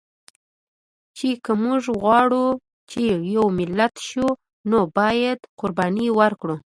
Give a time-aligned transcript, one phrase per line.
[1.17, 2.45] چې که مونږ غواړو
[2.91, 3.01] چې
[3.35, 4.27] یو ملت شو،
[4.69, 6.55] نو باید قرباني ورکړو